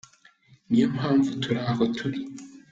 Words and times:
Ni 0.69 0.77
yo 0.81 0.87
mpamvu 0.95 1.29
turi 1.41 1.59
aho 1.71 1.83
turi. 1.97 2.19